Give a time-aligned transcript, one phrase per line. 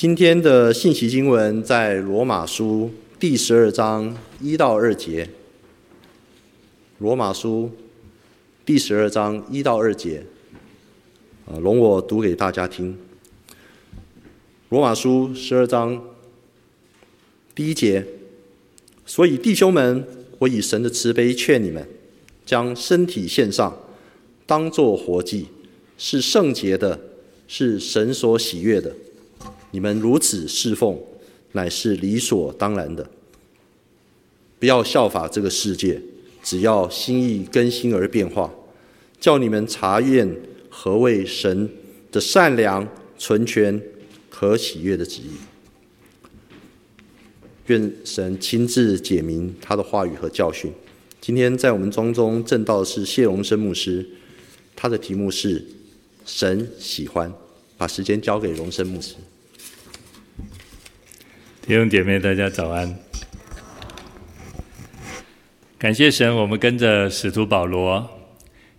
[0.00, 5.28] 今天的信息经文在罗马书第十二章一到二节。
[6.98, 7.68] 罗马书
[8.64, 10.24] 第十二章一到二节，
[11.46, 12.96] 啊，容我读给大家听。
[14.68, 16.00] 罗马书十二章
[17.52, 18.06] 第一节，
[19.04, 20.06] 所以弟兄们，
[20.38, 21.84] 我以神的慈悲劝你们，
[22.46, 23.76] 将身体献上，
[24.46, 25.48] 当作活祭，
[25.96, 27.00] 是圣洁的，
[27.48, 28.94] 是神所喜悦的。
[29.70, 30.98] 你们如此侍奉，
[31.52, 33.08] 乃是理所当然的。
[34.58, 36.00] 不要效法这个世界，
[36.42, 38.52] 只要心意更新而变化，
[39.20, 40.34] 叫你们查验
[40.68, 41.68] 何为神
[42.10, 42.88] 的善良、
[43.18, 43.80] 纯全
[44.30, 45.30] 和喜悦的旨意。
[47.66, 50.72] 愿神亲自解明他的话语和教训。
[51.20, 54.08] 今天在我们当中证道的是谢荣生牧师，
[54.74, 55.62] 他的题目是
[56.24, 57.32] “神喜欢”。
[57.78, 59.14] 把时间交给荣生牧师。
[61.68, 62.98] 弟兄姐妹，大家早安！
[65.76, 68.08] 感谢神，我们跟着使徒保罗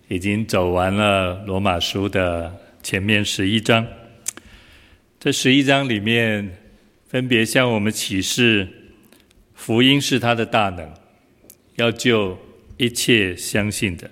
[0.07, 3.85] 已经走完了罗马书的前面十一章。
[5.19, 6.57] 这十一章里面，
[7.07, 8.67] 分别向我们启示
[9.53, 10.91] 福音是他的大能，
[11.75, 12.39] 要救
[12.77, 14.09] 一切相信的。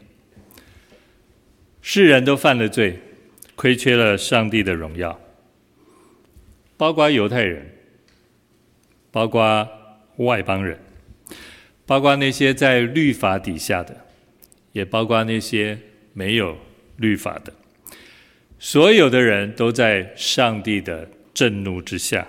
[1.81, 2.99] 世人都犯了罪，
[3.55, 5.19] 亏缺了上帝的荣耀，
[6.77, 7.73] 包括犹太人。
[9.11, 9.67] 包括
[10.17, 10.79] 外邦人，
[11.85, 14.05] 包括那些在律法底下的，
[14.71, 15.77] 也包括那些
[16.13, 16.57] 没有
[16.97, 17.53] 律法的，
[18.59, 22.27] 所有的人都在上帝的震怒之下。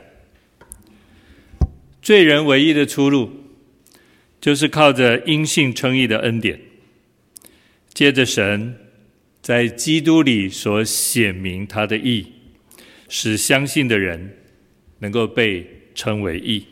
[2.01, 3.31] 罪人唯一的出路，
[4.41, 6.61] 就是靠着因信称义的恩典，
[7.93, 8.77] 借着神
[9.43, 12.33] 在基督里所显明他的义，
[13.09, 14.39] 使相信的人
[15.01, 16.65] 能够被称为义，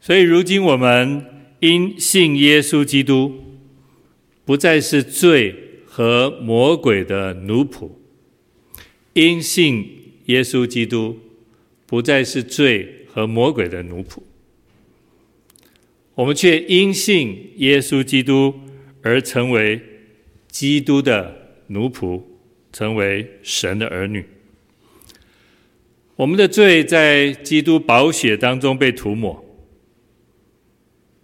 [0.00, 1.26] 所以如今我们
[1.58, 3.42] 因信耶稣基督，
[4.44, 5.52] 不再是罪
[5.84, 7.90] 和魔鬼的奴仆；
[9.14, 11.18] 因信耶稣基督，
[11.86, 14.22] 不再是罪和魔鬼的奴仆。
[16.14, 18.54] 我们却因信耶稣基督
[19.02, 19.82] 而成为
[20.46, 22.22] 基督的奴仆，
[22.72, 24.24] 成为神的儿女。
[26.18, 29.44] 我们的罪在基督宝血当中被涂抹，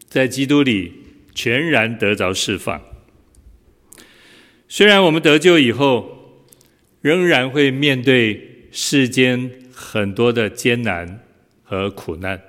[0.07, 0.93] 在基督里
[1.35, 2.81] 全然得着释放。
[4.69, 6.47] 虽然我们得救以后，
[7.01, 11.25] 仍然会面对世间很多的艰难
[11.65, 12.41] 和苦难，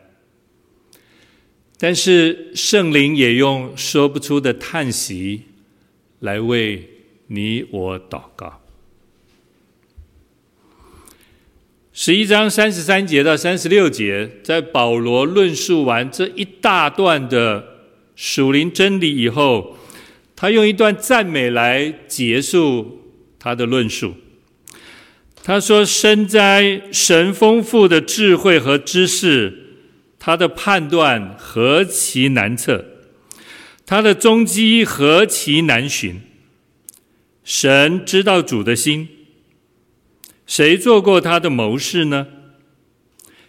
[1.80, 5.42] 但是圣灵也用说不出的叹息
[6.20, 6.88] 来为
[7.26, 8.62] 你我祷告。
[11.98, 17.66] 十一章三十三节到三十六节，在保罗论述完这一大段的
[18.18, 19.78] 属灵真理以后，
[20.36, 23.00] 他用一段赞美来结束
[23.40, 24.14] 他的论述。
[25.42, 29.58] 他说：“深哉神丰富的智慧和知识，
[30.20, 32.84] 他的判断何其难测，
[33.86, 36.20] 他的踪迹何其难寻。
[37.46, 39.08] 神知道主的心。”
[40.46, 42.28] 谁做过他的谋士呢？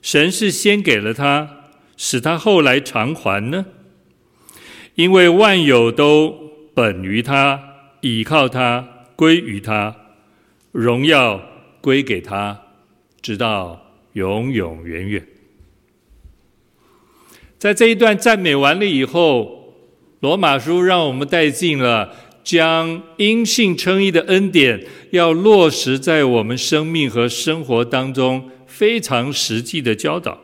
[0.00, 1.64] 神是先给了他，
[1.96, 3.66] 使他后来偿还呢？
[4.94, 7.60] 因为万有都本于他，
[8.00, 9.94] 倚靠他，归于他，
[10.72, 11.42] 荣耀
[11.80, 12.62] 归给他，
[13.20, 15.26] 直到永永远远。
[17.58, 19.74] 在这一段赞美完了以后，
[20.20, 22.14] 罗马书让我们带进了。
[22.46, 30.40] 将因信称义的恩典要落实在我们生命和生活当中，非常实际的教导。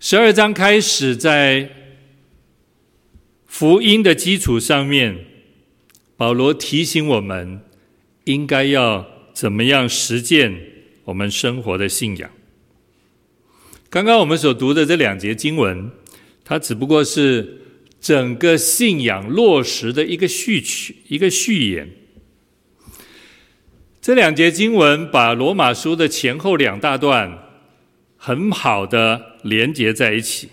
[0.00, 1.70] 十二章开始在
[3.46, 5.26] 福音的基础上面，
[6.16, 7.60] 保罗提醒我们
[8.24, 10.52] 应该要怎么样实践
[11.04, 12.28] 我们生活的信仰。
[13.88, 15.88] 刚刚我们所读的这两节经文，
[16.42, 17.59] 它只不过是。
[18.00, 21.90] 整个信仰落实的一个序曲，一个序言。
[24.00, 27.38] 这两节经文把罗马书的前后两大段
[28.16, 30.48] 很好的连接在一起。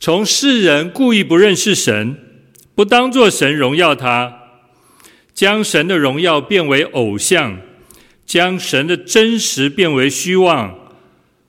[0.00, 2.18] 从世人故意不认识神，
[2.74, 4.40] 不当作神荣耀他，
[5.32, 7.60] 将神的荣耀变为偶像，
[8.26, 10.92] 将神的真实变为虚妄，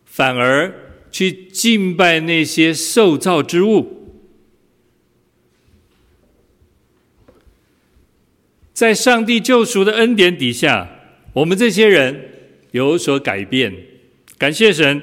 [0.05, 0.71] 反而
[1.11, 3.94] 去敬拜那些受造之物。
[8.75, 10.87] 在上帝救赎的恩典底下，
[11.31, 12.29] 我们这些人
[12.71, 13.73] 有所改变。
[14.37, 15.01] 感谢神，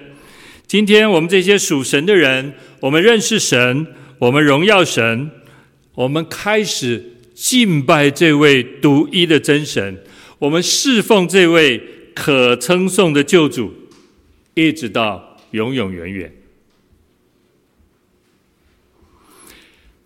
[0.66, 3.86] 今天我们这些属神的人，我们认识神，
[4.18, 5.30] 我们荣耀神，
[5.94, 7.02] 我们开始
[7.34, 10.04] 敬拜这位独一的真神，
[10.38, 11.82] 我们侍奉这位
[12.14, 13.72] 可称颂的救主，
[14.52, 16.30] 一直到永永远远。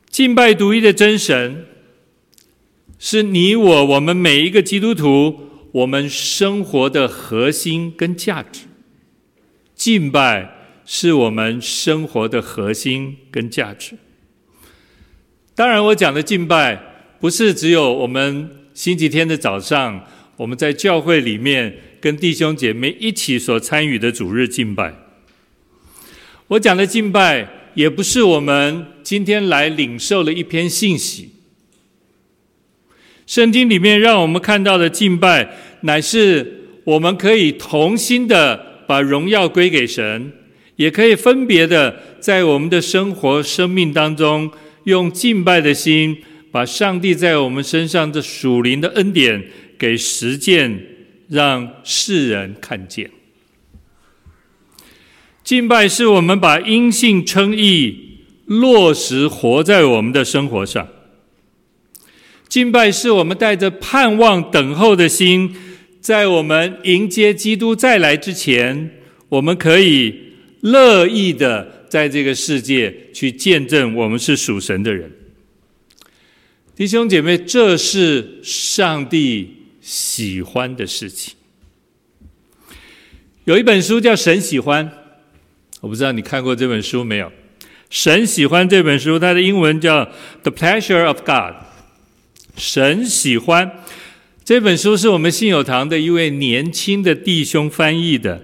[0.09, 1.67] 敬拜独一的真神，
[2.99, 8.63] 是你我我们每一个基督徒我们生活的核心跟价值。
[9.75, 13.99] 敬拜是我们生活的核心跟价值。
[15.55, 16.81] 当然，我讲的敬拜
[17.21, 20.05] 不是只有我们星期天的早上，
[20.37, 24.95] 我们在教会里面跟弟兄姐妹一起所参与的主日敬拜。
[26.49, 31.31] 我讲的敬拜，也不是我们今天来领受了一篇信息。
[33.27, 35.49] 圣经里面让我们看到的敬拜，
[35.81, 40.33] 乃是我们可以同心的把荣耀归给神，
[40.77, 44.51] 也可以分别的在我们的生活生命当中，
[44.85, 46.17] 用敬拜的心，
[46.53, 49.45] 把上帝在我们身上的属灵的恩典
[49.77, 50.81] 给实践，
[51.29, 53.11] 让世人看见。
[55.43, 60.89] 敬拜是我们把因信称义落实活在我们的生活上。
[62.49, 65.55] 敬拜是我们带着盼望等候的心，
[66.01, 68.91] 在我们迎接基督再来之前，
[69.29, 70.15] 我们可以
[70.61, 75.11] 乐意的在这个世界去见证我们是属神的人。
[76.75, 81.35] 弟兄姐妹，这是上帝喜欢的事情。
[83.45, 84.87] 有一本书叫《神喜欢》。
[85.81, 87.31] 我不知道你看过这本书没有？
[87.91, 90.05] 神喜欢这本书，它的英文叫
[90.43, 91.29] 《The Pleasure of God》。
[92.57, 93.85] 神喜欢
[94.45, 98.43] 这本书是我们信友堂的一位年轻的弟兄翻译的，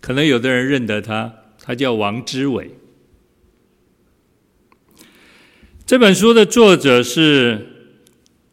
[0.00, 1.32] 可能有的人认得他，
[1.62, 2.70] 他叫王之伟。
[5.86, 7.92] 这本书的作者是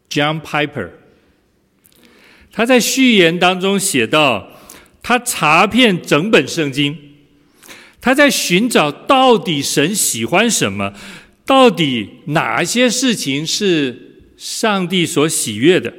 [0.08, 0.90] John Piper，
[2.52, 4.52] 他在序言当中写道，
[5.02, 6.96] 他查遍整本圣经。
[8.00, 10.92] 他在寻找到底神喜欢什么，
[11.44, 14.11] 到底哪些事情是
[14.42, 15.94] 上帝所喜悦的？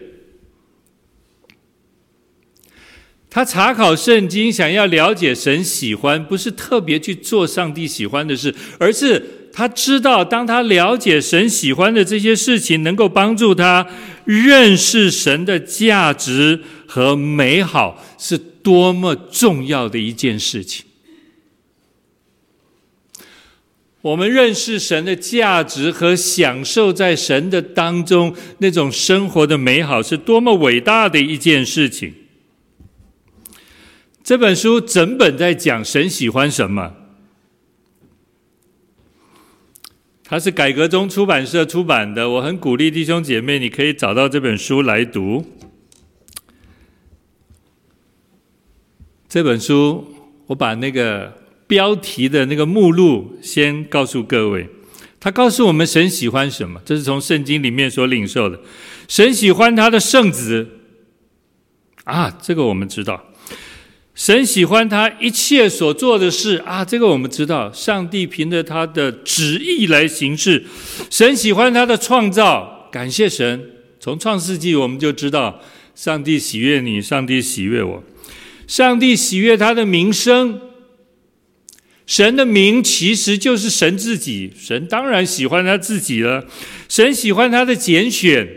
[3.30, 13.88] 他查考圣经，想要了解神喜欢，不是特别去做上帝喜欢的事，而是他知道，当他了解神喜欢的这些事情，能够帮助他
[14.26, 20.86] 认识神的价值和美好，是多么重要的一件事情。
[24.04, 32.14] 我们认识神的价值和享受在神的当中那种生活的美好，是多么伟大的一件事情。
[34.22, 36.94] 这本书整本在讲神喜欢什么。
[40.26, 45.46] 它是改革中出版社出版的，我很鼓励弟兄姐妹，你可以找到这本书来读。
[49.30, 50.06] 这本书，
[50.48, 51.42] 我把那个。
[51.68, 54.68] 标题的那个目录，先告诉各位，
[55.20, 56.82] 他告诉我们神喜欢什么？
[56.86, 58.60] 这是从圣经里面所领受的。
[59.08, 60.68] 神喜欢他的圣子
[62.04, 63.24] 啊，这个我们知道。
[64.16, 67.72] 神喜欢他一切所做的事啊，这个我们知道。
[67.72, 70.64] 上帝凭着他的旨意来行事。
[71.10, 73.72] 神喜欢他的创造，感谢神。
[74.00, 75.62] 从创世纪我们就知道，
[75.96, 78.04] 上帝喜悦你，上帝喜悦我，
[78.68, 80.60] 上帝喜悦他的名声。
[82.06, 86.46] 神的名其实就是神自己，神当然喜欢他自己了。
[86.90, 88.48] 神喜欢他的拣选，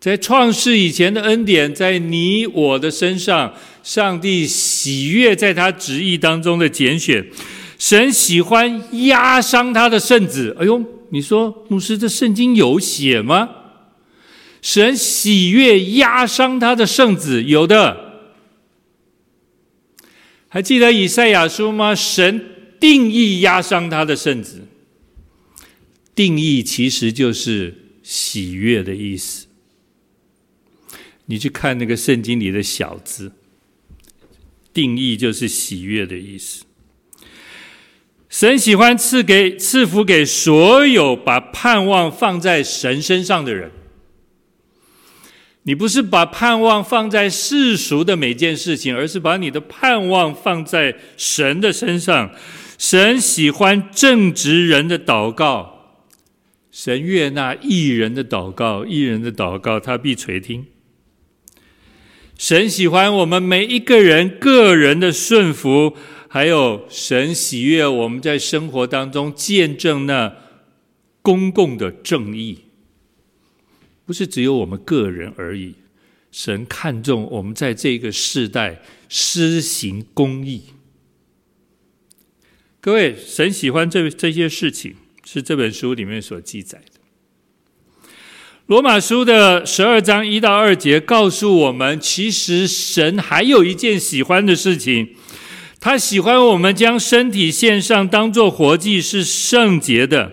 [0.00, 3.54] 在创世以前的恩典，在你我的身上，
[3.84, 7.24] 上帝喜悦在他旨意当中的拣选。
[7.78, 10.56] 神喜欢压伤他的圣子。
[10.58, 13.48] 哎呦，你说牧师，这圣经有写吗？
[14.60, 18.09] 神喜悦压伤他的圣子，有的。
[20.52, 21.94] 还记得以赛亚书吗？
[21.94, 22.44] 神
[22.80, 24.66] 定义压伤他的圣子，
[26.12, 29.46] 定义其实就是喜悦的意思。
[31.26, 33.30] 你去看那个圣经里的小字，
[34.74, 36.64] 定义就是喜悦的意思。
[38.28, 43.70] 神喜欢赐给赐福给所有把盼望放在神身上的人。
[45.64, 52.30] 你不是把盼望放在世俗的每件事情，而是把你的盼望放在神的身上。
[52.78, 56.06] 神喜欢正直人的祷告，
[56.70, 60.64] 神悦纳艺人的祷告，艺人的祷告他必垂听。
[62.38, 65.94] 神喜欢我们每一个人个人的顺服，
[66.26, 70.34] 还有神喜悦我们在生活当中见证那
[71.20, 72.60] 公共的正义，
[74.10, 75.72] 不是只有我们个人而已。
[76.32, 80.64] 神看重我们在这个世代施行公义。
[82.80, 88.10] 各位，神喜欢这这些事情，是这本书里面所记载的。
[88.66, 95.10] 罗马书的十二章一到二节告诉我们，其实神还有一件喜欢的事情，
[95.78, 100.32] 他喜欢我们将身体献上，当做活祭，是圣洁的。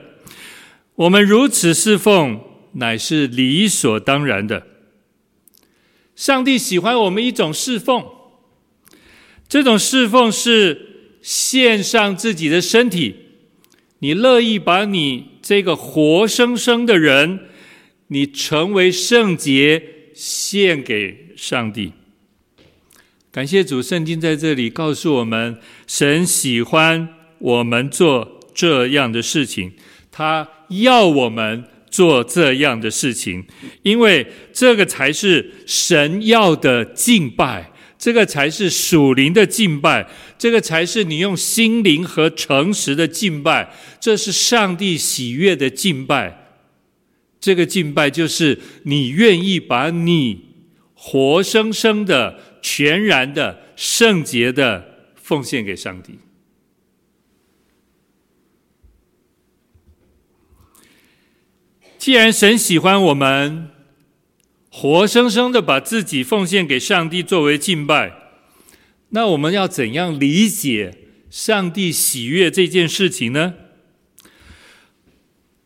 [0.96, 2.41] 我们如此侍奉，
[2.77, 4.65] 乃是理所当然的。
[6.15, 8.03] 上帝喜欢我们一种侍奉，
[9.48, 13.15] 这种侍奉是献上自己的身体，
[14.00, 17.41] 你乐意把你这个活生生的人。
[18.10, 21.91] 你成为圣洁，献给上帝。
[23.34, 29.74] 感谢主，圣经在这里告诉我们，神喜欢我们做这样的事情，
[30.10, 31.65] 他要我们
[31.98, 33.44] 做这样的事情，
[33.82, 34.24] 因为
[34.54, 46.54] 这个才是神要的敬拜，这个才是属灵的敬拜，这个才是你用心灵和诚实的敬拜，这是上帝喜悦的敬拜。
[47.39, 50.46] 这个敬拜就是你愿意把你
[50.94, 56.20] 活生生的、全然的、圣洁的奉献给上帝。
[62.07, 63.67] 既然神喜欢我们
[64.71, 68.13] 活生生的把自己奉献给上帝作为敬拜，
[69.09, 70.99] 那我们要怎样理解
[71.29, 73.55] 上帝喜悦这件事情呢？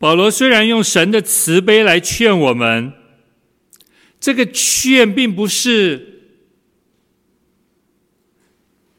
[0.00, 2.92] 保罗虽然用神的慈悲来劝我们，
[4.18, 6.24] 这个劝并不是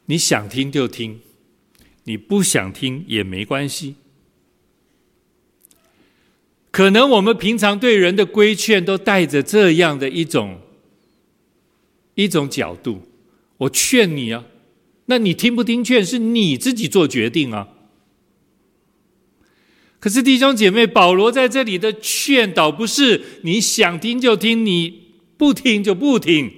[0.06, 1.20] 你想听就听，
[2.04, 3.96] 你不想听也没关系。
[6.74, 10.58] 可能我们平常对人的规劝都带着这样的一种
[12.16, 13.02] 一种角度，
[13.58, 14.44] 我劝你啊，
[15.06, 17.68] 那你听不听劝是你自己做决定啊。
[20.00, 26.50] 可是弟兄姐妹，保罗在这里的劝导不是你想听就听，你不听就不听。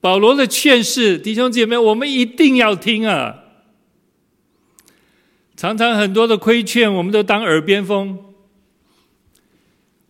[0.00, 3.40] 保罗的劝是弟兄姐妹，我们一定要听啊！
[5.56, 8.29] 常常很多的规劝，我们都当耳边风。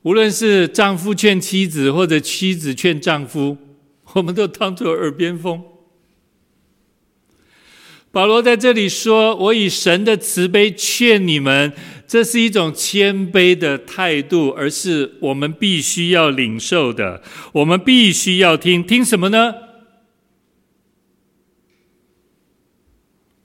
[0.02, 3.56] 无论是丈夫劝妻子，或者妻子劝丈夫，
[4.14, 5.62] 我们都当作耳边风。
[8.12, 11.72] 保罗在这里说：“我以神的慈悲劝你们。”
[12.08, 17.22] 这是一种谦卑的态度，而是我们必须要领受的。
[17.52, 19.54] 我们必须要听，听什么呢？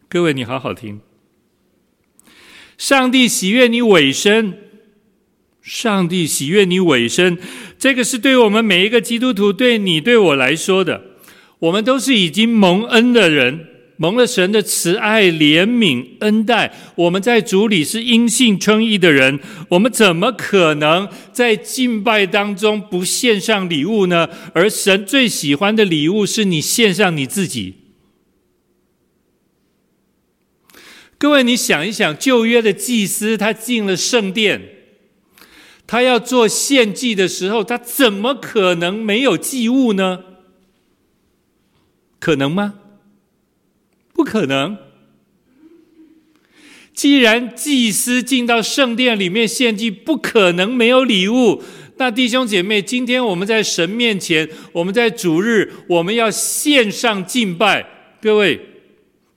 [0.10, 1.00] 各位，你好好听。
[2.76, 4.65] 上帝喜悦你委身，
[5.66, 7.40] 上帝喜悦你委身，
[7.80, 11.02] 这个是对我们每一个基督徒，对你对我来说的。
[11.58, 13.68] 我们都是已经蒙恩的人。
[13.98, 24.28] 蒙了神的慈爱、怜悯、恩待，我们在主里是因信称义的人，我们怎么可能在敬拜当中不献上礼物呢？
[24.54, 27.76] 而神最喜欢的礼物是你献上你自己。
[31.18, 34.62] 各位，你想一想，旧约的祭司他进了圣殿，
[35.96, 40.26] 他要做献祭的时候，他怎么可能没有祭物呢？
[42.20, 42.74] 可能吗？
[44.12, 44.78] 不可能！
[46.94, 51.64] 既然祭司进到圣殿里面献祭，不可能没有礼物。
[51.96, 58.18] 那弟兄姐妹，今天我们在神面前，我们在主日，我们要献上敬拜。
[58.22, 58.60] 各位，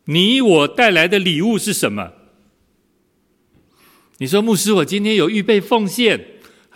[0.06, 2.14] 你我带来的礼物是什么？
[4.16, 6.20] 你说，牧师，我今天有预备奉献，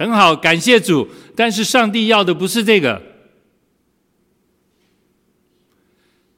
[0.02, 1.08] 很好，感谢主。
[1.36, 3.00] 但是上帝要的不是这个。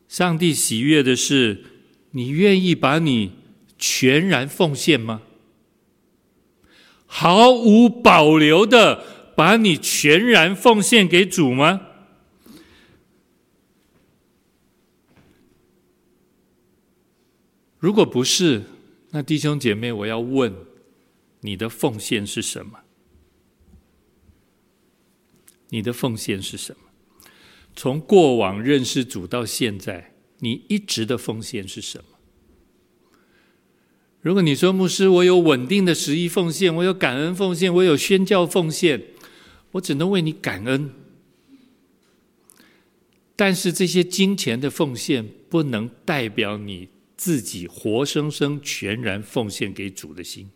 [0.06, 1.64] 上帝喜悦的是，
[2.10, 3.32] 你愿意把你
[3.78, 5.22] 全然奉献吗？
[7.06, 11.80] 毫无保留的把你全然奉献给主吗？
[17.78, 18.64] 如果不是，
[19.10, 20.54] 那弟兄姐妹，我要问，
[21.40, 22.83] 你的奉献是什么？
[25.74, 26.78] 你的奉献是什么？
[27.74, 32.04] 从过往认识主到现在，你一直的奉献是什么？
[34.20, 39.02] 如果你说牧师，我有稳定的十一奉献，我有感恩奉献，我有宣教奉献，
[39.72, 40.92] 我只能为你感恩。
[43.34, 50.48] 但是这些金钱的奉献不能代表你自己活生生全然奉献给主的心。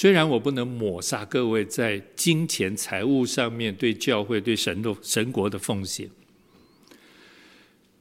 [0.00, 6.08] 虽然我不能抹杀各位在金钱财物上面对教会、对神的神国的奉献，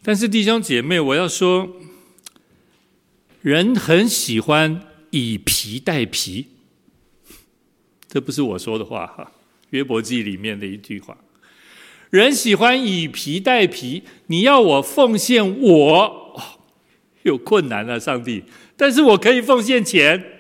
[0.02, 1.76] 但是弟兄姐妹，我要说，
[3.42, 6.48] 人很喜欢以皮代皮，
[8.08, 9.34] 这不是我说的话哈，
[9.72, 11.18] 约伯记里面的一句话。
[12.12, 16.42] 人喜欢以皮代皮，你要我奉献我，
[17.24, 18.46] 有困难了，上帝，
[18.78, 20.39] 但是我可以奉献钱。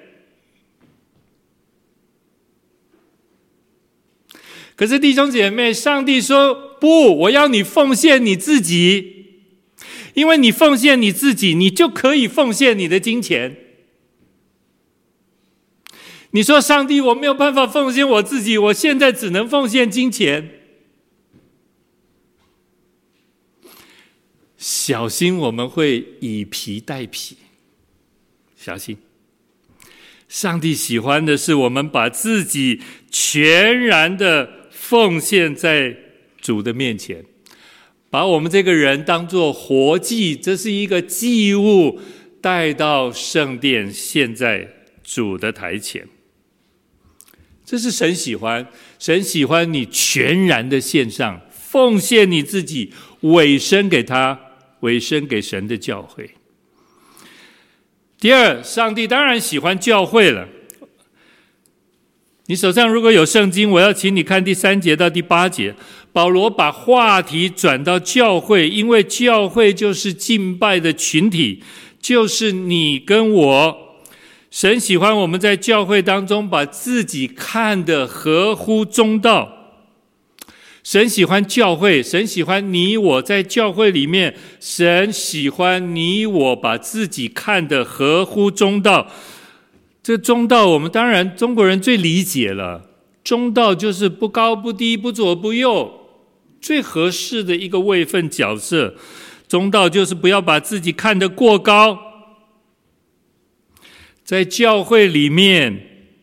[4.79, 9.25] 可是弟兄姐妹，上帝说不，我要你奉献你自己，
[10.13, 13.57] 因为你奉献你自己，你就可以奉献你的金钱。
[16.31, 20.49] 你说上帝，我没有办法奉献我自己，我现在只能奉献金钱。
[24.55, 27.35] 小心，我们会以皮代皮，
[28.55, 28.97] 小心。
[30.29, 32.79] 上帝喜欢的是我们把自己
[33.11, 34.58] 全然的。
[34.89, 35.95] 奉献在
[36.41, 37.23] 主的面前，
[38.09, 41.99] 把我们这个人当作活祭，这是一个祭物，
[42.41, 44.67] 带到圣殿献在
[45.03, 46.07] 主的台前。
[47.63, 48.65] 这是神喜欢，
[48.97, 52.91] 神喜欢你全然的献上，奉献你自己，
[53.21, 54.39] 委身给他，
[54.79, 56.31] 委身给神的教会。
[58.19, 60.49] 第二，上帝当然喜欢教会了。
[62.49, 65.75] 你手上如果有圣经，我要请你看第三节到第八节。
[66.11, 71.61] 保罗把话题转到教会，因为教会就是敬拜的群体，
[72.01, 73.77] 就是你跟我。
[74.49, 79.75] 神喜欢我们在教会当中把自己看得合乎中道。
[80.83, 89.05] 神喜欢教会，神喜欢你我在教会里面，神喜欢你我把自己看得合乎中道。
[90.01, 92.89] 这中道，我们当然中国人最理解了。
[93.23, 95.91] 中道就是不高不低，不左不右，
[96.61, 98.95] 最合适的一个位分角色。
[99.47, 101.99] 中道就是不要把自己看得过高，
[104.23, 106.15] 在教会里面，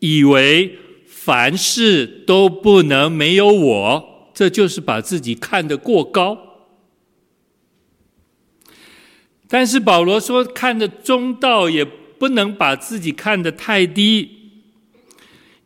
[0.00, 6.38] 以为凡事都不能没有我，这就是把自己看得过高。
[9.48, 11.84] 但是保罗说，看的中道也。
[12.18, 14.30] 不能把自己看得太低，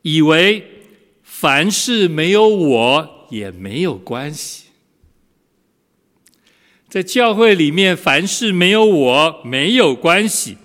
[0.03, 0.65] 以为
[1.23, 4.65] 凡事没有我也没有关系。
[6.89, 10.57] 在教会里面，凡事没有我没有关系。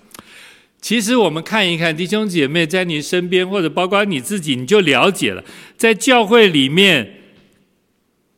[0.82, 5.44] 其实我们看一看弟兄姐妹在你身边，或者包括你自己，你就了解了。
[5.78, 7.22] 在教会里面，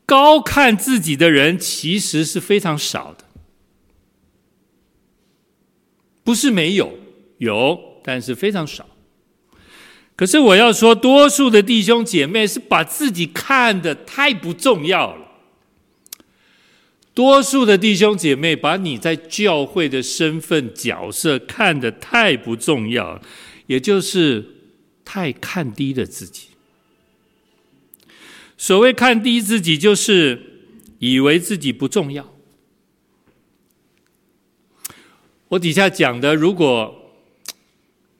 [0.05, 3.25] 高看自己的人其实是非常少的，
[6.23, 7.04] 不是没有。
[7.37, 8.87] 有，但是非常少。
[10.15, 15.25] 可是我要说，多数的弟兄姐妹是把自己看得太不重要了。
[17.13, 23.21] 多数的弟兄姐妹把你在教会的身份角色看得太不重要，
[23.67, 24.45] 也就是
[25.03, 26.47] 太看低了自己。
[28.57, 32.33] 所谓看低自己，就是以为自己不重要。
[35.49, 37.04] 我底下讲的，如果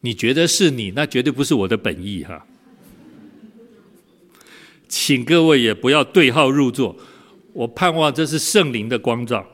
[0.06, 2.46] 你觉得是你，那绝对不是我的本意哈。
[4.88, 6.96] 请各位也不要对号入座，
[7.54, 9.48] 我盼望这是圣灵的光照。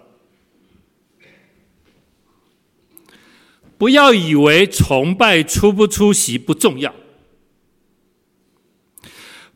[3.77, 6.93] 不要以为崇拜出不出席不重要，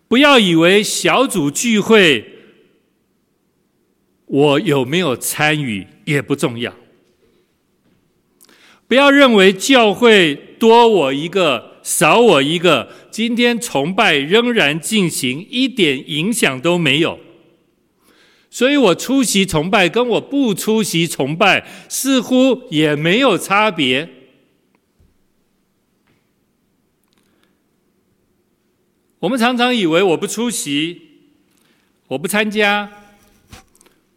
[0.08, 2.40] 不要以为小组聚会
[4.26, 6.74] 我有没有参与也不重要。
[8.88, 17.20] 不要认为教会多我一个少我一个，今天崇拜仍然进行，一点影响都没有。
[18.50, 24.10] 所以我出席崇拜跟我不出席崇拜似乎也没有差别。
[29.20, 31.02] 我们常常以为我不出席，
[32.08, 32.90] 我不参加，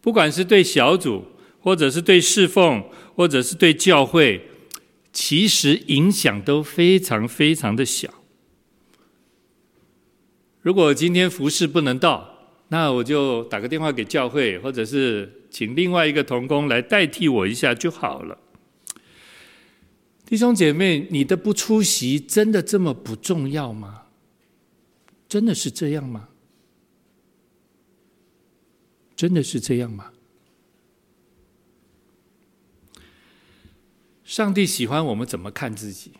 [0.01, 1.25] 不管是对小组，
[1.59, 2.83] 或者是对侍奉，
[3.15, 4.48] 或者是对教会。
[5.11, 8.13] 其实影响都非常非常的小。
[10.61, 18.37] 如果今天服侍不能到，那我就打个电话给教会，或者是请另外一个同工来代替我一下就好了。
[20.25, 24.03] 弟兄姐妹，你的不出席真的这么不重要吗？
[25.27, 26.29] 真的是这样吗？
[29.15, 30.11] 真的是这样吗？
[34.29, 36.11] 上帝喜欢我们怎么看自己？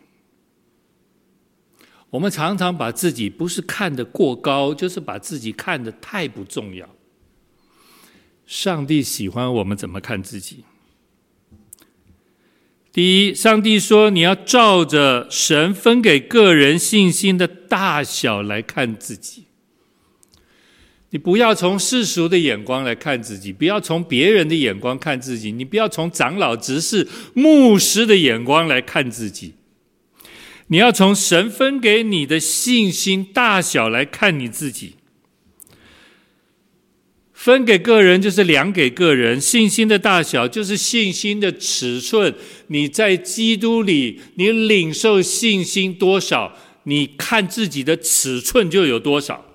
[2.10, 6.88] 我们常常把自己不是看得过高，就是把自己看得太不重要。
[8.48, 10.64] 上帝喜欢我们怎么看自己？
[12.90, 19.44] 第一，上帝说你要照着神分给个人信心的大小来看自己。
[21.10, 29.54] 你不要从世俗的眼光来看自己，不要从别人的眼光看自己，你不要从长老、执事、牧师的眼光来看自己。
[30.68, 34.94] 你要从神分给你的信心大小来看你自己。
[37.32, 42.32] 分给个人就是量给个人，信心的大小就是信心的尺寸。
[42.68, 49.46] 你在基督里，你领受信心多少，你看自己的尺寸就有多少。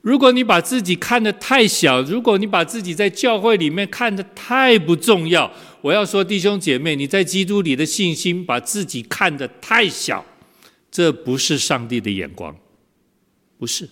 [0.00, 10.24] 如果你把自己看得太小，如果你把自己在教会里面看得太不重要，我要说弟兄姐妹，你在基督里的信心把自己看得太小，
[10.90, 12.56] 这不是上帝的眼光，
[13.58, 13.88] 不是。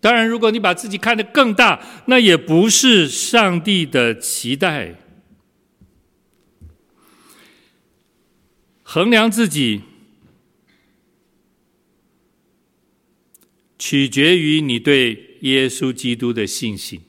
[0.00, 4.94] 当然，如果你把自己看得更大，那也不是上帝的期待。
[8.82, 9.82] 衡量自己。
[13.78, 17.02] 取决于你对耶稣基督的信心。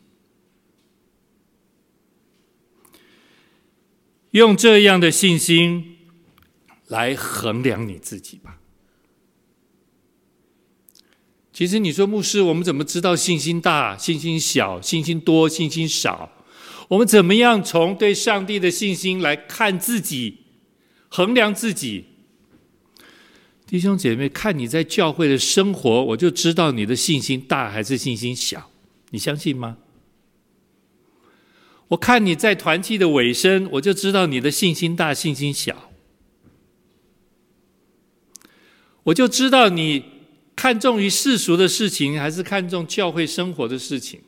[4.31, 5.97] 用这样的信心
[6.87, 8.59] 来衡量你自己吧。
[11.51, 16.31] 其实你说牧师，我们怎么知道信心大、信心小、信心多、信心少？
[16.89, 20.45] 我们怎么样从对上帝的信心来看自己、
[21.07, 22.08] 衡量自己？
[23.69, 28.71] 弟兄姐妹，看你在教会的生活，我就知道你的信心大还是信心小。
[29.11, 29.77] 你相信吗？
[31.89, 35.91] 我看你在团契的尾声，我就知道你的信心大信心小。
[39.03, 40.03] 我就知道你
[40.55, 44.21] 看重于世俗的事情，还是看重教会生活的事情。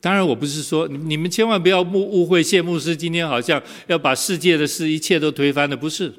[0.00, 6.14] 当然，我不是说你们千万不要误误会谢牧师今天好像要把世界的事一切都推翻了，不是。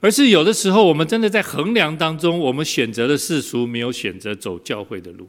[0.00, 5.28] 而是有的时候，我们真的在衡量当中，我们选择了世俗，没有选择走教会的路。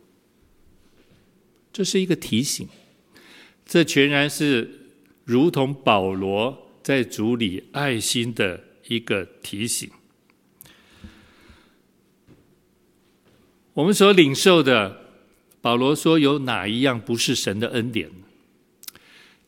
[1.74, 2.68] 这是一个提醒，
[3.66, 4.70] 这全然是
[5.26, 9.90] 如同保罗在主里爱心的一个提醒。
[13.74, 15.02] 我们所领受的，
[15.62, 18.10] 保罗说有哪一样不是神的恩典？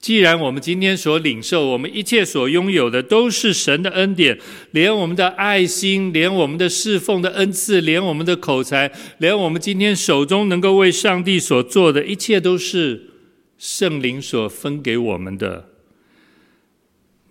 [0.03, 4.37] 既然我们今天所领受，我们一切所拥有的都是神的恩典，
[4.71, 13.11] 连我们的爱心，连我们的侍奉的恩赐，连我们的口才，连我们今天手中能够为上帝所做的一切，都是
[13.57, 15.69] 圣灵所分给我们的。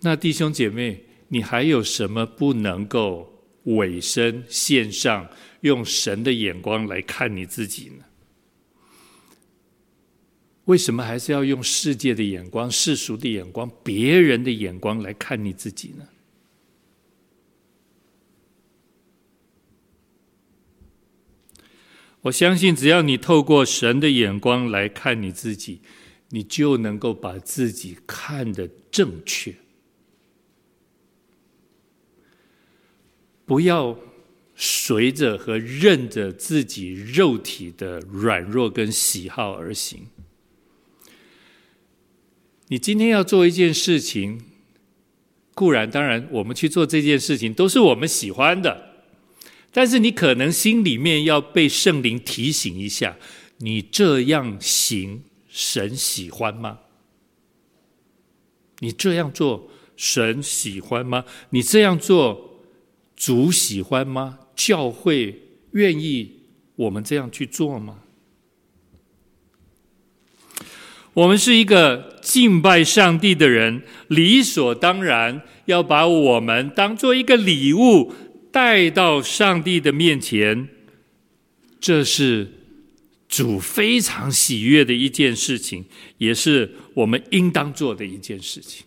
[0.01, 5.27] 那弟兄姐妹，你还有什么不能够委身献上，
[5.61, 8.03] 用神的眼光来看你自己呢？
[10.65, 16.07] 为什么还是要用世界的眼光、世俗的眼光、别人的眼光来看你自己呢？
[22.21, 25.81] 我相信，只要你透过神的眼光来看你自己，
[26.29, 29.53] 你就能够把自己看得正确。
[33.45, 33.99] 不要
[34.55, 40.07] 随着和任着自己肉体的软弱跟喜好而行。
[42.67, 44.41] 你今天要做一件事情，
[45.53, 49.05] 固然当然，我们去做这件事情都是我们喜欢的，
[49.71, 53.17] 但是你可能心里面要被圣灵提醒一下：
[53.57, 56.79] 你这样行，神喜欢吗？
[58.79, 61.25] 你这样做，神喜欢吗？
[61.51, 62.63] 你这样做，
[63.15, 64.39] 主喜欢吗？
[64.55, 66.41] 教会愿意
[66.75, 68.02] 我们这样去做吗？
[71.13, 78.11] 我们是一个敬拜上帝的人，理所当然要把我们当做一个礼物
[78.51, 80.67] 带到上帝的面前，
[81.79, 82.51] 这是
[83.27, 85.85] 主非常喜悦的一件事情，
[86.17, 88.85] 也是我们应当做的一件事情。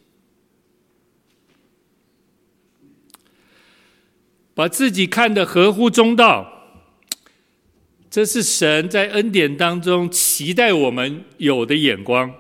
[4.53, 6.56] 把自己看得合乎中道。
[8.17, 12.35] 这是神在恩典当中期待我们有的眼光。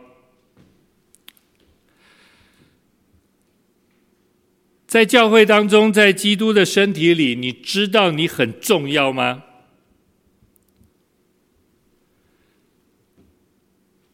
[4.87, 9.43] 在教会当中，在基督的身体里，你知道你很重要吗？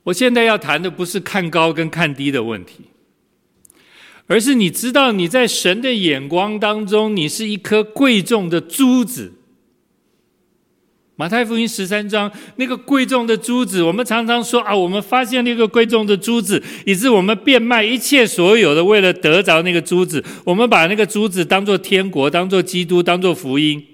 [0.03, 2.87] 我现在要谈的不是看高跟看低的问题，
[4.27, 9.35] 而是你知道你在神的眼光当中，你是一颗贵重的珠子。
[11.17, 20.25] 马太福音十三章那个贵重的珠子，我们常常说啊，我们发现了一个贵重的珠子，以致我们变卖一切所有的，为了得着那个珠子。
[20.45, 23.85] 我们把那个珠子当做天国，当做基督，当做福音。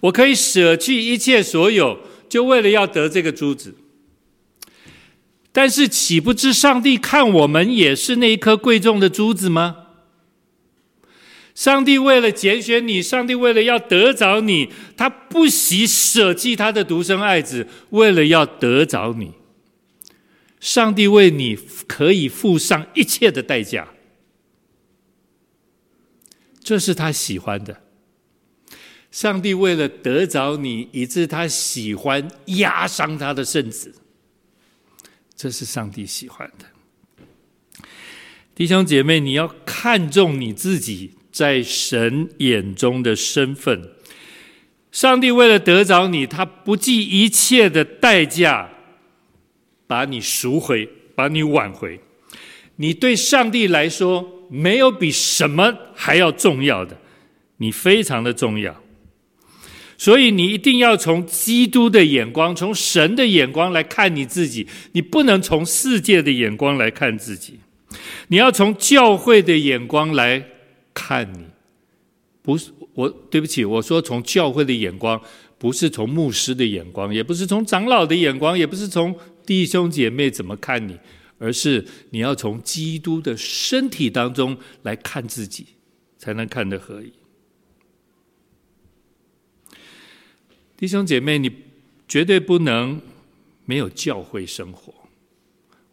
[0.00, 3.74] 我可以舍弃一切所有，就为了要得这个珠子。
[5.52, 9.76] 但是，岂不知上帝看我们也是那一颗贵重的珠子吗？
[11.54, 19.32] 上帝为了拣选你，上帝为了要得着你，他不惜舍弃他的独生爱子，为了要得着你。
[20.58, 23.88] 上帝为你可以付上一切的代价，
[26.62, 27.82] 这是他喜欢的。
[29.10, 33.94] 上帝为了得着你，以致他喜欢压伤他的圣子。
[35.36, 37.86] 这是上帝喜欢的，
[38.54, 43.90] 弟兄姐妹，你要看重你自己在神眼中的身份。
[44.92, 48.70] 上帝为了得着你，他不计一切的代价
[49.88, 51.98] 把你赎回，把你挽回。
[52.76, 56.96] 你对上帝来说，没有比什么还要重要的，
[57.56, 58.80] 你非常的重要。
[59.98, 67.58] 所以你一定要从基督的眼光，从神的眼光来看你自己，你不能从世界的眼光来看自己，
[68.28, 70.44] 你要从教会的眼光来
[70.94, 71.46] 看你。
[72.40, 75.20] 不是我，对不起，我说从教会的眼光，
[75.58, 80.98] 不是从牧师的眼光，也不是从长老的眼光，也不是从弟兄姐妹怎么看你，
[81.38, 85.66] 而是你要从基督的身体当中来看自己，
[86.18, 87.12] 才能看得合宜。
[90.76, 91.50] 弟兄姐妹，你
[92.06, 93.00] 绝对不能
[93.64, 94.92] 没有教会生活。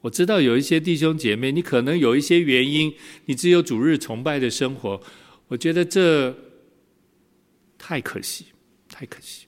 [0.02, 2.94] 我知道有一些弟兄姐妹，你可能有一些原因，
[3.26, 5.02] 你只有主日崇拜的生活。
[5.48, 6.36] 我觉得这
[7.78, 8.46] 太可惜，
[8.90, 9.46] 太可惜。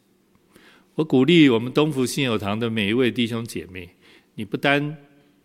[0.95, 3.89] 我鼓励我们东福信友堂的每一位弟兄姐妹，
[4.35, 4.95] 你不单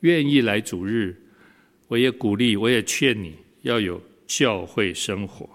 [0.01, 1.17] 愿意来主日，
[1.89, 5.49] 我也鼓励，我也劝你要有教会生活。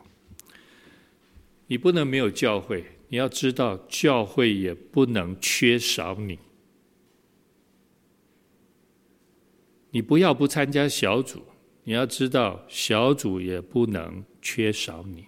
[1.67, 2.83] 你不能没有教会。
[3.09, 6.39] 你要知道，教会也不能缺少你。
[9.93, 11.39] 你不要不参加小组，
[11.83, 15.27] 你要知道，小组也不能缺少你。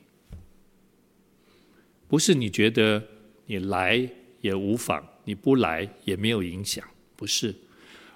[2.08, 3.04] 不是你觉得
[3.45, 4.10] 你来
[4.41, 6.84] 也无妨，你不来也没有影响，
[7.15, 7.54] 不是，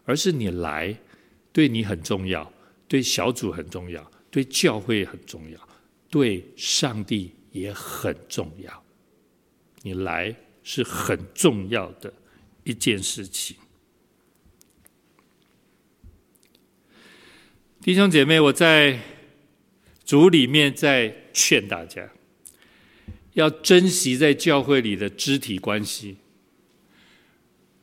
[0.06, 0.98] 而是你来
[1.54, 2.52] 对你很重要，
[2.88, 5.70] 对小组很重要，对教会很重要，
[6.10, 8.84] 对上帝也很重要。
[9.84, 12.12] 你来是很重要的
[12.64, 13.56] 一件事情，
[17.90, 19.00] 弟兄姐妹，我在
[20.06, 22.08] 主里面在劝大家，
[23.34, 26.18] 要珍惜在教会里的肢体关系。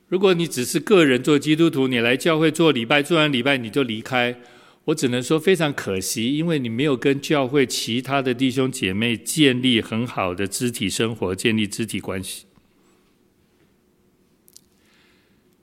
[0.07, 4.41] 如果你只是个人做基督徒，你来教会做礼拜，做完礼拜你就离开。
[4.85, 12.46] 我只能说非常可惜，因为你没有跟教会其他的弟兄姐妹建立很好的肢体生活，建立肢体关系。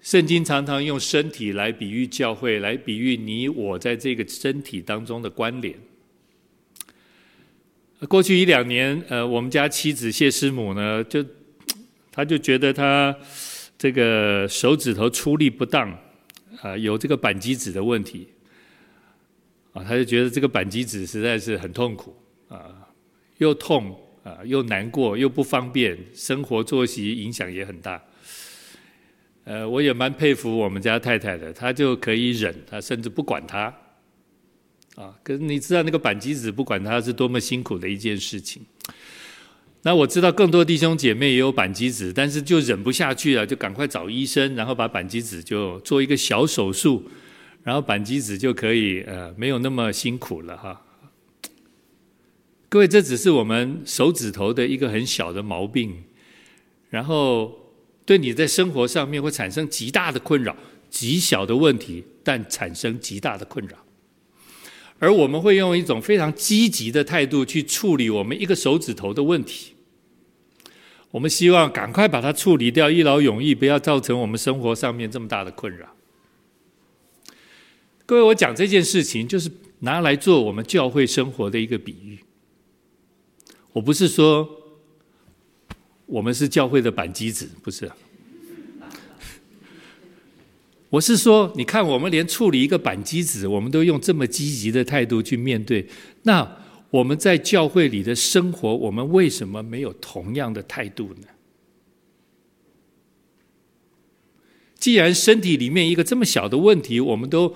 [0.04, 5.74] 圣经常常用身体来比喻教会，来比喻你我在这个身体当中的关联。
[8.10, 11.26] 过去一两年，呃，我们家妻子谢师母呢，就
[12.12, 13.16] 她就觉得她
[13.78, 15.98] 这个手指头出力不当，
[16.62, 18.28] 啊，有这个扳机指的问题。
[19.72, 22.13] 啊，他就觉得这个扳机指实在是很痛苦
[22.50, 22.62] 啊，
[23.38, 28.04] 又痛啊，又难过，又不方便，生活作息影响也很大。
[29.45, 33.73] 呃，我也蛮佩服我们家太太的，她就可以忍，她甚至不管他。
[34.95, 38.62] 啊，可是你知道那个板机子不管他是多么辛苦的一件事情。
[39.82, 47.10] 那我知道更多弟兄姐妹也有板机子，但是就忍不下去了，就赶快找医生，然后把板机子就做一个小手术。
[47.63, 50.82] 然后板机子就可以呃，没有那么辛苦了哈。
[52.69, 56.03] 各位，这只是我们手指头的一个很小的毛病，
[56.89, 57.62] 然后
[58.06, 60.56] 对你在生活上面会产生极大的困扰，
[60.89, 63.78] 极小的问题，但产生极大的困扰。
[65.00, 69.74] 而我们会用一种非常积极的态度去处理我们一个手指头的问题。
[71.12, 75.96] 我们希望赶快把它处理掉，一劳永逸，不要造成我们生活上面这么大的困扰。
[78.06, 82.20] 各位，我讲这件事情，就是拿来做我们教会生活的一个比喻。
[83.74, 84.62] 我不是说
[86.13, 87.91] 我们是教会的板机子，不是。
[90.91, 95.88] 我是说，你看，我们连处理一个板机子，我们都用这么积极的态度去面对。
[96.21, 96.47] 那
[96.91, 101.28] 我们在教会里的生活，我们为什么没有同样的态度呢？
[104.78, 107.56] 既然身体里面一个这么小的问题，我们都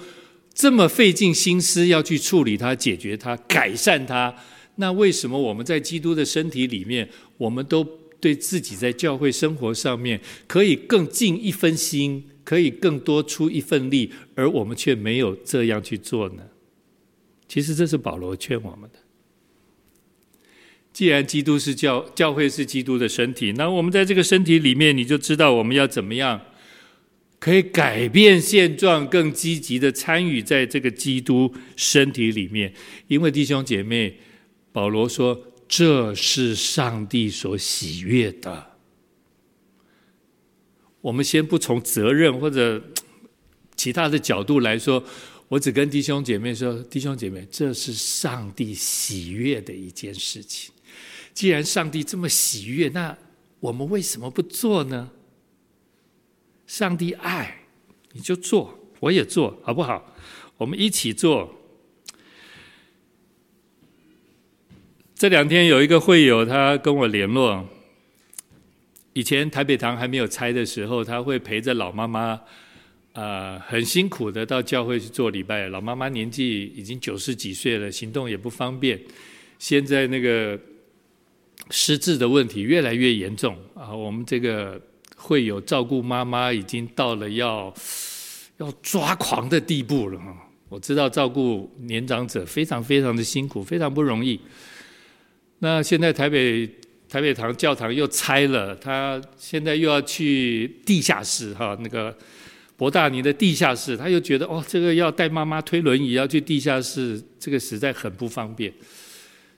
[0.55, 4.33] 这么费尽心思要去处理它、解决它、改善它，
[4.77, 7.87] 那为什么我们在基督的身体里面，我们都
[8.19, 16.43] 对自己在教会生活上面可以更尽一分心，可以更多出一份力，而我们却没有这样去做呢？
[17.47, 18.99] 其实这是保罗劝我们的。
[20.91, 26.41] 既然基督是教，教会是基督的身体，那我们在这个身体里面，你就知道我们要怎么样。
[27.39, 32.73] 可以改变现状，更积极的参与在这个基督身体里面。
[33.07, 34.17] 因为弟兄姐妹，
[34.71, 38.77] 保罗说，这是上帝所喜悦的。
[41.01, 42.81] 我们先不从责任或者
[43.75, 45.03] 其他的角度来说，
[45.47, 50.73] 我只跟弟兄姐妹说：弟兄姐妹，这是上帝喜悦的一件事情。
[51.33, 53.17] 既然上帝这么喜悦，那
[53.59, 55.11] 我们为什么不做呢？
[56.65, 57.65] 上帝爱，
[58.13, 60.15] 你就做，我也做，好不好？
[60.57, 61.56] 我们一起做。
[65.19, 67.67] 这两天有一个会友，他跟我联络。
[69.13, 72.39] 以前台北堂还没有拆的时候，他会陪着老妈妈，
[73.13, 75.69] 啊、很辛苦的到教会去做礼拜。
[75.69, 79.01] 老妈妈年纪已经九十几岁了，行动也不方便。
[79.57, 80.59] 现在那个
[81.71, 84.79] 失智的问题越来越严重啊，我们这个。
[85.19, 87.73] 会有照顾妈妈已经到了要
[88.57, 90.31] 要抓狂的地步了哈！
[90.69, 94.39] 我知道照顾年长者非常非常的辛苦，非常不容易。
[95.59, 96.69] 那现在台北
[97.09, 102.15] 台北堂教堂又拆了，他现在又要去地下室哈，那个
[102.75, 108.71] 博大尼的地下室，他又觉得哦，这个要带妈妈推轮椅要去地下室，这个实在很不方便。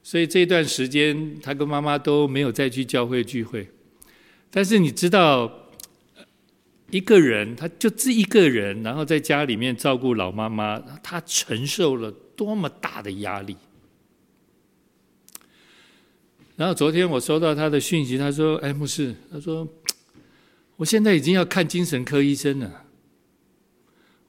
[0.02, 3.68] 所以这段时间他跟妈妈都没有再去教会聚会。
[4.50, 5.52] 但是你知道，
[6.92, 13.58] 一个人他就这一个人，然后在家里面照顾老妈妈，他承受了多么大的压力。
[16.60, 19.66] 然后昨天我收到他的讯息，他说：“哎，牧师，他说
[20.76, 22.84] 我现在已经要看精神科医生了，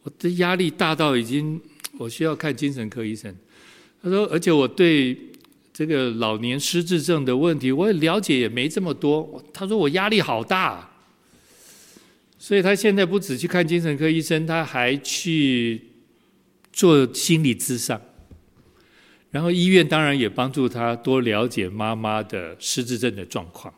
[0.04, 1.60] 我的压力大到已经
[1.98, 3.34] 我需要看精神科医生。”
[4.00, 5.18] 他说：“而且我对。”
[5.72, 9.42] 这个老年失智症的问题，我也了解也没这么多。
[9.50, 10.90] 他说我压力好大，
[12.38, 15.80] 所以他现在不止去看精神科医生，他还去
[16.70, 17.98] 做心理咨商。
[19.30, 23.72] 然后医院当然也帮助他多了解妈妈的失智症的状况，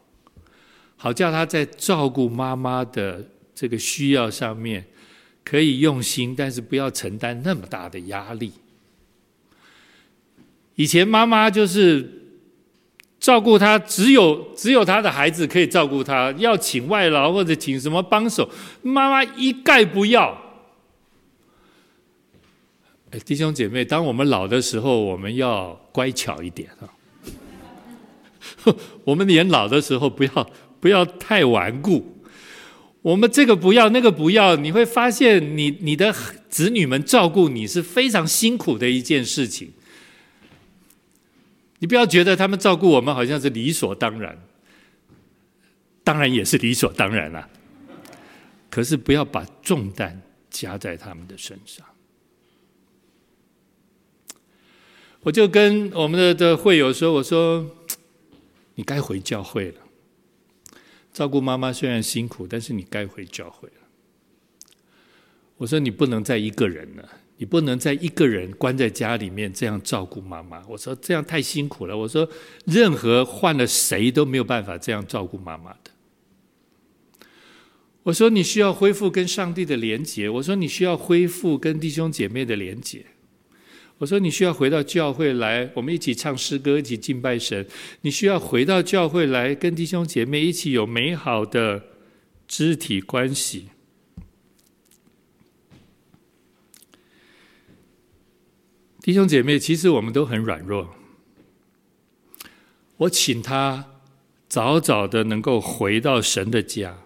[0.96, 4.84] 好叫他在照顾妈妈的这个需要上面
[5.44, 8.52] 可以用心，但是不要承担那么大的压力。
[10.74, 12.22] 以前妈妈就是
[13.20, 18.48] 照顾他，只有只有他的孩子可以照顾他，要请外劳或者请什么帮手，
[18.80, 20.41] 妈妈一概不要。
[23.12, 26.88] 哎，弟兄姐妹，当我们老的时候，我们要乖巧一点啊。
[29.04, 32.22] 我们年老的时候，不要不要太顽固。
[33.02, 36.10] 我们这个不要，那个不要，你会发现你，你你的
[36.48, 39.72] 子女们照顾你是非常辛苦的一件事情。
[41.80, 44.38] 你不要觉得他们照顾我们好像是理所当然，
[46.02, 47.46] 当然也是理所当然啦。
[48.70, 51.84] 可是不要把重担加在他们的身上。
[55.22, 57.68] 我就跟我们的的会友说：“我说
[58.76, 59.80] 你该回教会了。
[61.12, 63.74] 照顾妈妈虽然辛苦，但是你该回教会了。
[65.56, 67.08] 我说你不能再一个人了。”
[67.38, 70.64] 你不能再一个人关在家里面这样照顾妈妈。
[70.68, 71.96] 我说这样太辛苦了。
[71.96, 72.28] 我说
[72.66, 75.90] 任何换了谁都没有办法这样照顾妈妈的。
[78.04, 80.28] 我说你需要恢复跟上帝的连结。
[80.28, 83.04] 我说你需要恢复跟弟兄姐妹的连结。
[84.02, 87.64] 我说你需要回到教会来，我们一起唱诗歌，一起敬拜神。
[88.00, 91.84] 你需要回到教会来，跟弟兄姐妹一起有美好的
[92.48, 93.68] 肢体关系。
[99.00, 100.96] 弟兄姐妹，其实我们都很软弱。
[102.96, 104.00] 我请他
[104.48, 107.04] 早早的能够回到神的家，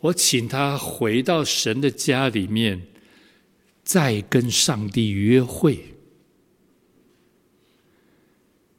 [0.00, 2.82] 我请他回到神的家里面，
[3.90, 5.80] 在跟上帝约会。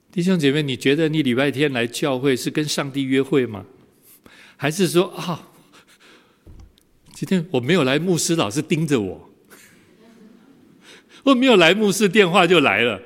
[0.10, 3.66] 弟兄姐妹，你觉得你礼拜天来教会是跟上帝约会吗？
[4.56, 5.50] 还是说啊，
[7.12, 9.30] 今天我没有来，牧师老是盯着我；
[11.24, 13.02] 我没有来，牧师电话就来了。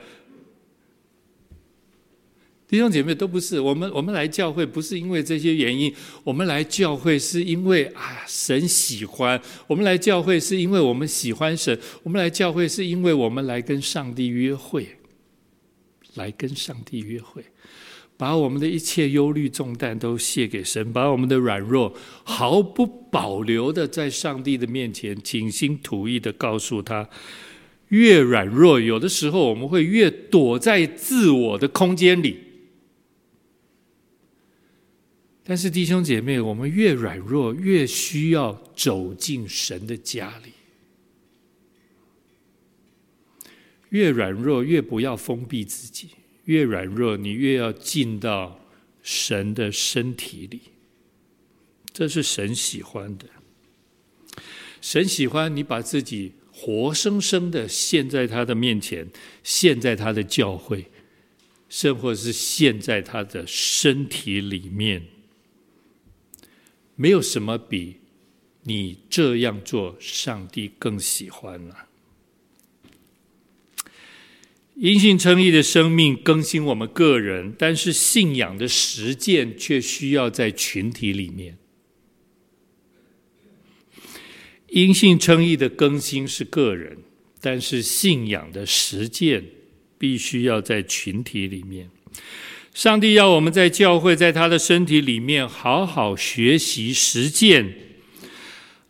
[2.76, 5.94] 弟兄姐妹都不是，我们我们来教会不是因为这些原因，
[6.26, 14.86] 我们来教会是因为啊神喜欢，我们来教会是因为我们喜欢神，我们来教会是因为我们来跟上帝约会，
[16.16, 17.46] 来跟上帝约会，
[18.18, 21.96] 把我们的一切忧虑重担都卸给神，把我们的软弱
[22.26, 27.08] 毫不保留的在上帝的面前倾心吐意的告诉他。
[27.88, 32.40] 越软弱，有的时候我们会越躲在自我的空间里。
[35.48, 40.52] 但是弟兄姐妹，我们越软弱，越需要走进神的家里。
[43.90, 46.08] 越软弱，越不要封闭自己；
[46.46, 48.60] 越软弱，你越要进到
[49.04, 50.60] 神的身体里。
[51.94, 53.26] 这是神喜欢的。
[54.82, 59.08] 神喜欢你把自己活生生的献在他的面前，
[59.44, 60.86] 献在他的教会，
[61.70, 65.04] 甚或是献在他的身体里面。
[66.96, 67.98] 没有什么比
[68.64, 71.88] 你这样做，上帝更喜欢了。
[74.76, 81.58] 因信称义的生命更新我们个人，但是信仰的实践却需要在群体里面。
[84.68, 86.98] 因信称义的更新是个人，
[87.40, 89.46] 但是信仰的实践
[89.98, 91.90] 必须要在群体里面。
[92.76, 97.74] 上帝要我们在教会，在他的身体里面好好学习实践，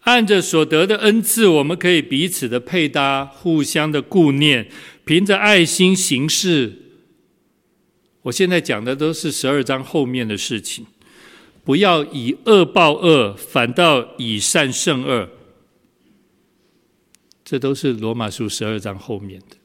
[0.01, 4.67] 按着所得的恩赐，我们可以彼此的配搭，互相的顾念，
[5.05, 6.81] 凭着爱心行事。
[8.23, 10.87] 我现在讲的都是十二章后面的事情，
[11.63, 15.29] 不要以恶报恶，反倒以善胜恶。
[17.43, 19.57] 这都是罗马书十二章后面的。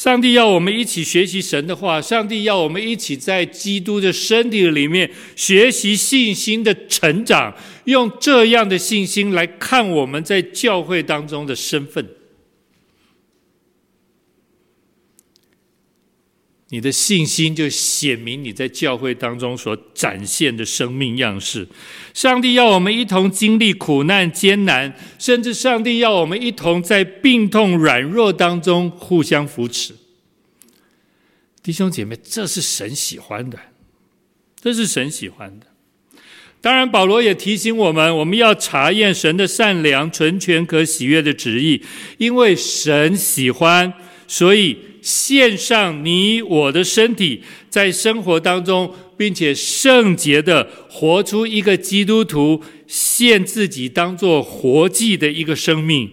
[0.00, 12.02] 上帝要我们一起学习神的话，上帝要我们一起在基督的身体里面学习信心的成长，用这样的信心来看我们在教会当中的身份。
[16.72, 21.66] 你的信心就显明你在教会当中所展现的生命样式。
[22.14, 29.96] 上帝要我们一同经历苦难艰难，甚至上帝要我们一同在病痛软弱当中互相扶持。
[31.60, 33.58] 弟兄姐妹，这是神喜欢的，
[34.60, 35.66] 这是神喜欢的。
[36.60, 41.82] 当然，保罗也提醒我们，我们要查验神的善良、纯全、可喜悦的旨意，
[42.18, 43.92] 因为神喜欢，
[44.28, 44.78] 所以。
[45.02, 56.10] 献上你我的身体，在生活当中，并且圣洁的活出一个基督徒献自己当做活祭的一个生命，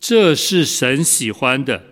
[0.00, 1.84] 这是神喜欢的。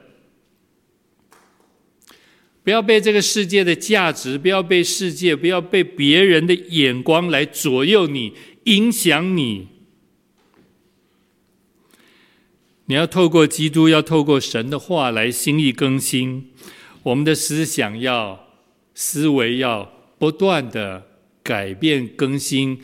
[2.62, 8.32] 不要被这个世界的价值，不要被世界，不要被别人的眼光来左右你、
[8.64, 9.68] 影响你。
[12.86, 16.52] 你要透过基督，要透过神的话来心意更新
[17.02, 18.48] 我们的思想，要
[18.94, 21.06] 思维要不断的
[21.42, 22.80] 改变更新，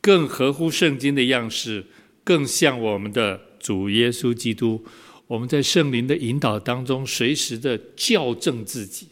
[0.00, 1.86] 更合乎圣经的样式，
[2.24, 4.84] 更像我们的主耶稣基督。
[5.28, 9.08] 我们在圣灵的引导当中，随时的校正自己，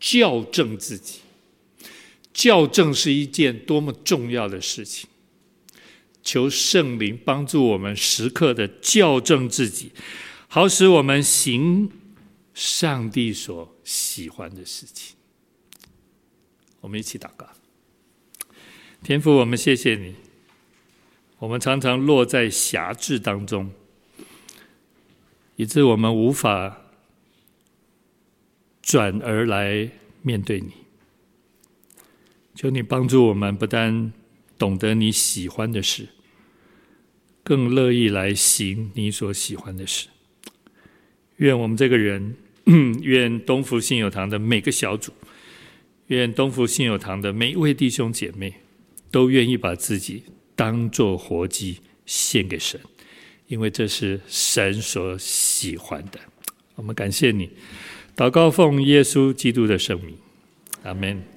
[0.00, 1.20] 校正自己，
[2.32, 5.08] 校正是一件多么重要的事情。
[6.22, 9.92] 求圣灵帮助我们时刻的校正自己，
[10.48, 11.90] 好使我们行
[12.54, 15.16] 上帝所喜欢的事情。
[16.80, 17.48] 我们一起祷告，
[19.02, 20.14] 天父，我们谢谢你。
[21.38, 23.72] 我们常常落在辖制当中，
[25.56, 26.82] 以致我们无法
[28.80, 29.90] 转而来
[30.22, 30.72] 面对你。
[32.54, 34.12] 求你帮助我们，不但
[34.62, 36.06] 懂得你喜欢的事，
[37.42, 40.06] 更乐意来行你所喜欢的事。
[41.38, 42.36] 愿我们这个人，
[43.02, 45.10] 愿东福信友堂的每个小组，
[46.06, 48.54] 愿东福信友堂的每一位弟兄姐妹，
[49.10, 50.22] 都愿意把自己
[50.54, 52.80] 当做活祭献给神，
[53.48, 56.20] 因为这是神所喜欢的。
[56.76, 57.50] 我们感谢你，
[58.14, 60.14] 祷告奉耶稣基督的圣名，
[60.84, 61.31] 阿门。